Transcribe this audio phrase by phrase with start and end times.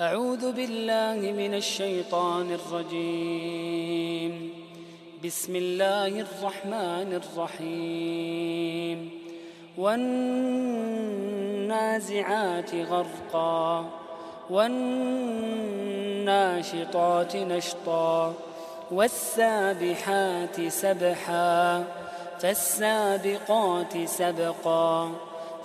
[0.00, 4.52] أعوذ بالله من الشيطان الرجيم.
[5.24, 9.10] بسم الله الرحمن الرحيم.
[9.78, 13.90] والنازعات غرقا.
[14.50, 18.34] والناشطات نشطا.
[18.90, 21.84] والسابحات سبحا.
[22.40, 25.12] فالسابقات سبقا.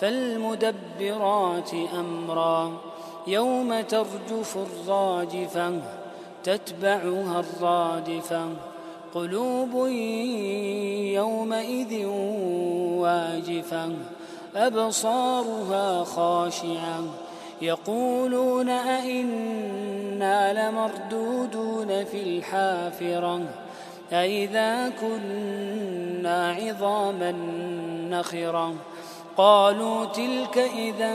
[0.00, 2.89] فالمدبرات أمرا.
[3.26, 5.72] يوم ترجف الراجفة
[6.44, 8.48] تتبعها الرادفة.
[9.14, 9.86] قلوب
[11.14, 12.06] يومئذ
[12.96, 13.88] واجفة
[14.56, 17.00] أبصارها خاشعة.
[17.62, 23.40] يقولون أئنا لمردودون في الحافرة
[24.12, 27.32] أئذا كنا عظاما
[28.10, 28.74] نخرة.
[29.36, 31.14] قالوا تلك إذا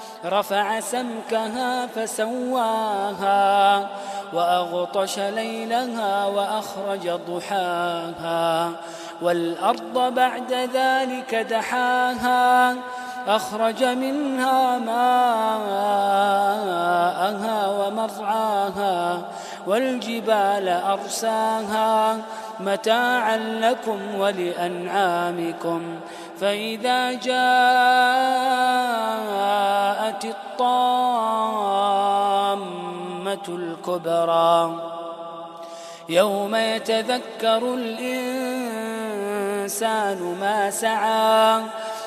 [0.25, 3.87] رفع سمكها فسواها
[4.33, 8.71] وأغطش ليلها وأخرج ضحاها
[9.21, 12.75] والأرض بعد ذلك دحاها
[13.27, 14.99] أخرج منها ماءها
[18.01, 19.21] ومرعاها
[19.67, 22.17] والجبال أرساها
[22.59, 25.81] متاعا لكم ولأنعامكم
[26.39, 27.25] فإذا جاءت
[30.25, 31.11] الطامة
[33.49, 34.91] الكبرى
[36.09, 38.77] يوم يتذكر الإنسان
[40.41, 41.61] ما سعى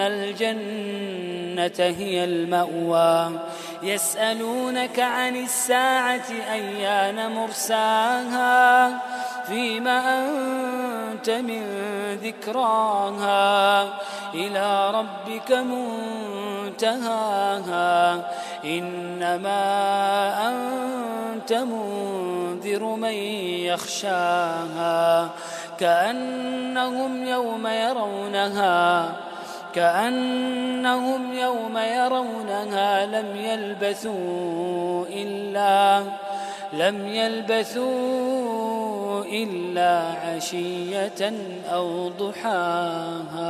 [0.00, 3.40] الجنة هي المأوى.
[3.82, 8.92] يسألونك عن الساعة أيان مرساها؟
[9.46, 11.62] فيما أنت من
[12.22, 13.82] ذكراها؟
[14.34, 15.52] إلى ربك
[16.72, 17.12] منتهاها.
[18.64, 19.58] إنما
[20.48, 23.14] أنت منذر من
[23.64, 25.28] يخشاها.
[25.80, 29.12] كأنهم يوم يرونها.
[29.74, 36.02] كأنهم يوم يرونها لم يلبثوا إلا
[36.72, 38.44] لم يلبثوا
[39.24, 41.32] إلا عشية
[41.72, 43.44] أو ضحاها.